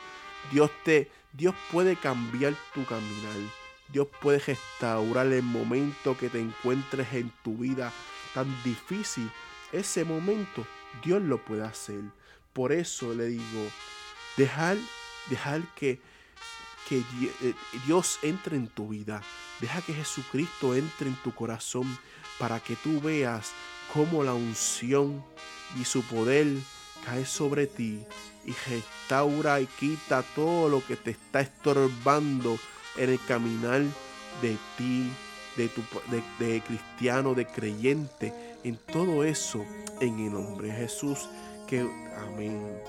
Dios 0.50 0.70
te 0.84 1.10
Dios 1.32 1.54
puede 1.70 1.96
cambiar 1.96 2.54
tu 2.74 2.84
caminar. 2.84 3.36
Dios 3.92 4.08
puede 4.20 4.38
restaurar 4.38 5.26
el 5.26 5.42
momento 5.42 6.16
que 6.16 6.28
te 6.28 6.40
encuentres 6.40 7.12
en 7.12 7.32
tu 7.42 7.56
vida 7.56 7.92
tan 8.34 8.48
difícil. 8.62 9.30
Ese 9.72 10.04
momento 10.04 10.66
Dios 11.04 11.22
lo 11.22 11.38
puede 11.38 11.64
hacer. 11.64 12.00
Por 12.52 12.72
eso 12.72 13.14
le 13.14 13.26
digo, 13.26 13.70
dejar, 14.36 14.76
dejar 15.28 15.62
que, 15.74 16.00
que 16.88 16.98
eh, 16.98 17.54
Dios 17.86 18.18
entre 18.22 18.56
en 18.56 18.68
tu 18.68 18.88
vida. 18.88 19.22
Deja 19.60 19.82
que 19.82 19.92
Jesucristo 19.92 20.74
entre 20.74 21.08
en 21.08 21.16
tu 21.22 21.34
corazón 21.34 21.98
para 22.38 22.60
que 22.60 22.76
tú 22.76 23.00
veas 23.00 23.52
cómo 23.92 24.24
la 24.24 24.34
unción 24.34 25.22
y 25.78 25.84
su 25.84 26.02
poder 26.02 26.46
cae 27.04 27.26
sobre 27.26 27.66
ti 27.66 28.04
y 28.44 28.52
restaura 28.68 29.60
y 29.60 29.66
quita 29.66 30.22
todo 30.34 30.68
lo 30.68 30.84
que 30.84 30.96
te 30.96 31.10
está 31.10 31.40
estorbando 31.40 32.58
en 32.96 33.10
el 33.10 33.20
caminar 33.26 33.82
de 34.40 34.56
ti, 34.76 35.10
de, 35.56 35.68
tu, 35.68 35.82
de, 36.38 36.62
cristiano, 36.62 37.34
de 37.34 37.46
creyente, 37.46 38.32
en 38.64 38.76
todo 38.76 39.24
eso, 39.24 39.64
en 40.00 40.18
el 40.20 40.32
nombre 40.32 40.68
de 40.68 40.74
Jesús. 40.74 41.28
Que 41.66 41.80
amén. 41.80 42.80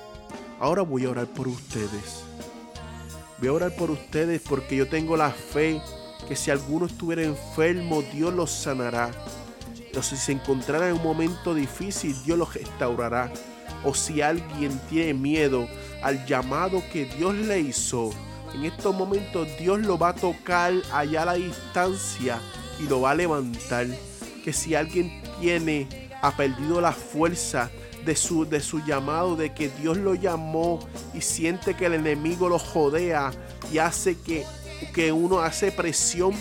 Ahora 0.59 0.81
voy 0.81 1.05
a 1.05 1.09
orar 1.09 1.27
por 1.27 1.47
ustedes. 1.47 2.23
Voy 3.39 3.49
a 3.49 3.53
orar 3.53 3.75
por 3.75 3.91
ustedes 3.91 4.41
porque 4.41 4.75
yo 4.75 4.87
tengo 4.87 5.17
la 5.17 5.31
fe 5.31 5.81
que 6.27 6.35
si 6.35 6.51
alguno 6.51 6.85
estuviera 6.85 7.23
enfermo, 7.23 8.01
Dios 8.01 8.33
los 8.33 8.51
sanará. 8.51 9.11
O 9.97 10.01
si 10.01 10.15
se 10.15 10.31
encontrara 10.31 10.87
en 10.87 10.95
un 10.95 11.03
momento 11.03 11.53
difícil, 11.53 12.15
Dios 12.23 12.37
los 12.37 12.53
restaurará. 12.53 13.31
O 13.83 13.93
si 13.93 14.21
alguien 14.21 14.79
tiene 14.89 15.13
miedo 15.13 15.67
al 16.01 16.25
llamado 16.25 16.81
que 16.91 17.05
Dios 17.05 17.35
le 17.35 17.59
hizo, 17.59 18.11
en 18.53 18.65
estos 18.65 18.95
momentos 18.95 19.47
Dios 19.59 19.79
lo 19.79 19.97
va 19.97 20.09
a 20.09 20.15
tocar 20.15 20.73
allá 20.93 21.23
a 21.23 21.25
la 21.25 21.33
distancia 21.33 22.39
y 22.79 22.87
lo 22.87 23.01
va 23.01 23.11
a 23.11 23.15
levantar. 23.15 23.87
Que 24.43 24.53
si 24.53 24.75
alguien 24.75 25.21
tiene, 25.39 25.87
ha 26.21 26.35
perdido 26.35 26.81
la 26.81 26.91
fuerza 26.91 27.69
de 28.05 28.15
su, 28.15 28.45
de 28.45 28.59
su 28.59 28.79
llamado, 28.79 29.35
de 29.35 29.53
que 29.53 29.69
Dios 29.69 29.97
lo 29.97 30.15
llamó 30.15 30.79
y 31.13 31.21
siente 31.21 31.75
que 31.75 31.85
el 31.85 31.93
enemigo 31.93 32.49
lo 32.49 32.59
jodea 32.59 33.31
y 33.71 33.77
hace 33.77 34.17
que 34.17 34.45
que 34.87 35.11
uno 35.11 35.39
hace 35.39 35.71
presión 35.71 36.33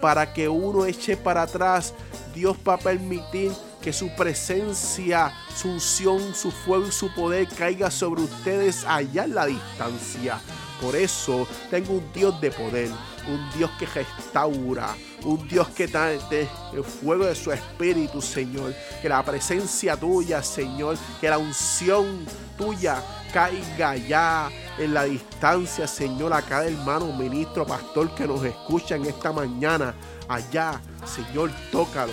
para 0.00 0.32
que 0.32 0.48
uno 0.48 0.84
eche 0.84 1.16
para 1.16 1.42
atrás, 1.42 1.94
Dios 2.34 2.56
va 2.66 2.74
a 2.74 2.78
permitir 2.78 3.52
que 3.80 3.92
su 3.92 4.08
presencia, 4.14 5.32
su 5.54 5.68
unción, 5.68 6.34
su 6.34 6.50
fuego 6.50 6.86
y 6.86 6.92
su 6.92 7.12
poder 7.14 7.46
caiga 7.48 7.90
sobre 7.90 8.22
ustedes 8.22 8.84
allá 8.84 9.24
en 9.24 9.34
la 9.34 9.46
distancia. 9.46 10.40
Por 10.82 10.96
eso 10.96 11.46
tengo 11.70 11.92
un 11.94 12.12
Dios 12.12 12.40
de 12.40 12.50
poder, 12.50 12.90
un 13.28 13.50
Dios 13.56 13.70
que 13.78 13.86
restaura, 13.86 14.96
un 15.22 15.46
Dios 15.46 15.68
que 15.68 15.86
da 15.86 16.10
el 16.10 16.82
fuego 16.82 17.24
de 17.24 17.36
su 17.36 17.52
espíritu, 17.52 18.20
Señor. 18.20 18.74
Que 19.00 19.08
la 19.08 19.22
presencia 19.22 19.96
tuya, 19.96 20.42
Señor, 20.42 20.98
que 21.20 21.30
la 21.30 21.38
unción 21.38 22.26
tuya 22.58 23.00
caiga 23.32 23.96
ya 23.96 24.50
en 24.76 24.92
la 24.92 25.04
distancia, 25.04 25.86
Señor, 25.86 26.32
a 26.32 26.42
cada 26.42 26.66
hermano, 26.66 27.12
ministro, 27.16 27.64
pastor 27.64 28.12
que 28.16 28.26
nos 28.26 28.44
escucha 28.44 28.96
en 28.96 29.06
esta 29.06 29.32
mañana. 29.32 29.94
Allá, 30.28 30.80
Señor, 31.06 31.52
tócalo. 31.70 32.12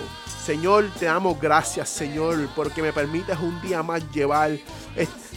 Señor, 0.50 0.90
te 0.98 1.06
damos 1.06 1.40
gracias, 1.40 1.90
Señor, 1.90 2.50
porque 2.56 2.82
me 2.82 2.92
permites 2.92 3.38
un 3.38 3.62
día 3.62 3.84
más 3.84 4.02
llevar, 4.12 4.58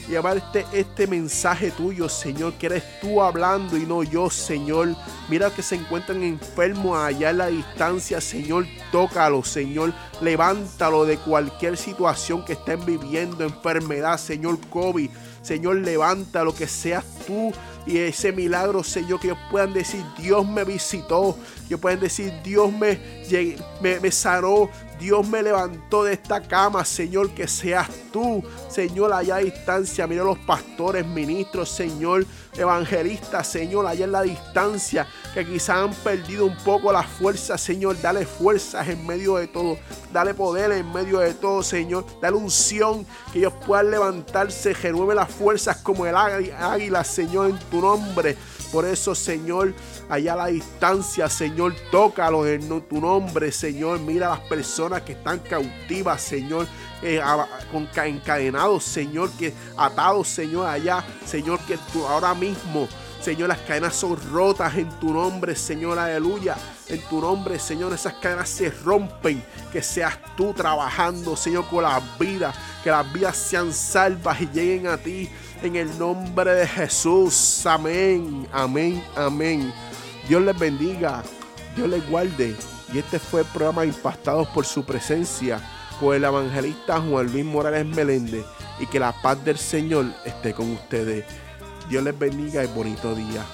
llevar 0.08 0.38
este, 0.38 0.64
este 0.72 1.06
mensaje 1.06 1.70
tuyo, 1.70 2.08
Señor, 2.08 2.54
que 2.54 2.64
eres 2.64 2.98
tú 2.98 3.20
hablando 3.20 3.76
y 3.76 3.84
no 3.84 4.02
yo, 4.04 4.30
Señor. 4.30 4.96
Mira 5.28 5.50
que 5.50 5.62
se 5.62 5.74
encuentran 5.74 6.22
enfermos 6.22 6.96
allá 6.96 7.28
en 7.28 7.36
la 7.36 7.48
distancia, 7.48 8.22
Señor, 8.22 8.64
tócalo, 8.90 9.44
Señor. 9.44 9.92
Levántalo 10.22 11.04
de 11.04 11.18
cualquier 11.18 11.76
situación 11.76 12.42
que 12.46 12.54
estén 12.54 12.82
viviendo, 12.86 13.44
enfermedad, 13.44 14.16
Señor, 14.16 14.58
COVID. 14.70 15.10
Señor, 15.42 15.76
levanta 15.76 16.42
lo 16.42 16.54
que 16.54 16.66
seas 16.66 17.04
tú 17.26 17.52
y 17.84 17.98
ese 17.98 18.32
milagro, 18.32 18.84
Señor, 18.84 19.20
que 19.20 19.28
ellos 19.28 19.38
puedan 19.50 19.72
decir, 19.72 20.04
Dios 20.16 20.46
me 20.46 20.64
visitó, 20.64 21.36
que 21.68 21.76
puedan 21.76 22.00
decir, 22.00 22.32
Dios 22.44 22.72
me, 22.72 22.98
me, 23.80 23.98
me 23.98 24.10
sanó, 24.12 24.70
Dios 25.02 25.26
me 25.26 25.42
levantó 25.42 26.04
de 26.04 26.12
esta 26.12 26.40
cama, 26.40 26.84
Señor, 26.84 27.30
que 27.30 27.48
seas 27.48 27.90
tú, 28.12 28.40
Señor, 28.68 29.12
allá 29.12 29.34
a 29.34 29.38
distancia. 29.40 30.06
Mira 30.06 30.22
los 30.22 30.38
pastores, 30.38 31.04
ministros, 31.04 31.70
Señor, 31.70 32.24
evangelistas, 32.54 33.46
Señor, 33.46 33.86
allá 33.86 34.04
en 34.04 34.12
la 34.12 34.22
distancia, 34.22 35.06
que 35.34 35.44
quizás 35.46 35.76
han 35.76 35.94
perdido 35.94 36.46
un 36.46 36.56
poco 36.58 36.92
la 36.92 37.02
fuerza, 37.02 37.56
Señor. 37.56 38.00
Dale 38.00 38.26
fuerzas 38.26 38.88
en 38.88 39.06
medio 39.06 39.36
de 39.36 39.48
todo. 39.48 39.78
Dale 40.12 40.34
poder 40.34 40.72
en 40.72 40.92
medio 40.92 41.18
de 41.20 41.34
todo, 41.34 41.62
Señor. 41.62 42.04
Dale 42.20 42.36
unción, 42.36 43.06
que 43.32 43.38
ellos 43.38 43.54
puedan 43.66 43.90
levantarse, 43.90 44.74
renueve 44.74 45.14
las 45.14 45.30
fuerzas 45.30 45.78
como 45.78 46.06
el 46.06 46.14
águila, 46.14 47.04
Señor, 47.04 47.50
en 47.50 47.58
tu 47.70 47.80
nombre. 47.80 48.36
Por 48.72 48.86
eso, 48.86 49.14
Señor, 49.14 49.74
allá 50.08 50.32
a 50.32 50.36
la 50.36 50.46
distancia, 50.46 51.28
Señor, 51.28 51.74
tócalos 51.90 52.46
en 52.46 52.80
tu 52.82 53.00
nombre, 53.00 53.52
Señor. 53.52 54.00
Mira 54.00 54.28
a 54.28 54.38
las 54.38 54.48
personas 54.48 55.02
que 55.02 55.12
están 55.12 55.40
cautivas, 55.40 56.22
Señor, 56.22 56.66
eh, 57.02 57.20
encadenados, 58.04 58.84
Señor, 58.84 59.30
que 59.32 59.52
atados, 59.76 60.28
Señor, 60.28 60.66
allá, 60.66 61.04
Señor, 61.26 61.58
que 61.66 61.78
ahora 62.08 62.32
mismo. 62.42 62.88
Señor, 63.20 63.48
las 63.48 63.58
cadenas 63.58 63.94
son 63.94 64.18
rotas 64.32 64.74
en 64.74 64.88
tu 64.98 65.12
nombre, 65.12 65.54
Señor, 65.54 65.96
aleluya. 65.96 66.56
En 66.88 67.00
tu 67.08 67.20
nombre, 67.20 67.56
Señor, 67.60 67.92
esas 67.92 68.14
cadenas 68.14 68.48
se 68.48 68.70
rompen. 68.70 69.42
Que 69.72 69.80
seas 69.80 70.18
tú 70.36 70.52
trabajando, 70.52 71.36
Señor, 71.36 71.68
con 71.68 71.84
las 71.84 72.02
vidas. 72.18 72.54
Que 72.82 72.90
las 72.90 73.10
vidas 73.12 73.36
sean 73.36 73.72
salvas 73.72 74.40
y 74.40 74.48
lleguen 74.48 74.88
a 74.88 74.96
ti 74.96 75.30
en 75.62 75.76
el 75.76 75.96
nombre 75.96 76.52
de 76.52 76.66
Jesús. 76.66 77.64
Amén, 77.64 78.48
amén, 78.52 79.04
amén. 79.14 79.72
Dios 80.28 80.42
les 80.42 80.58
bendiga, 80.58 81.22
Dios 81.76 81.88
les 81.88 82.08
guarde. 82.10 82.56
Y 82.92 82.98
este 82.98 83.20
fue 83.20 83.42
el 83.42 83.46
programa 83.46 83.86
Impactados 83.86 84.48
por 84.48 84.66
su 84.66 84.84
presencia 84.84 85.60
con 86.00 86.16
el 86.16 86.24
evangelista 86.24 87.00
Juan 87.00 87.30
Luis 87.30 87.44
Morales 87.44 87.86
Meléndez. 87.86 88.44
Y 88.80 88.86
que 88.86 88.98
la 88.98 89.12
paz 89.22 89.44
del 89.44 89.58
Señor 89.58 90.06
esté 90.24 90.52
con 90.52 90.72
ustedes. 90.72 91.24
Dios 91.92 92.04
les 92.04 92.18
bendiga 92.18 92.64
y 92.64 92.68
bonito 92.68 93.14
día. 93.14 93.44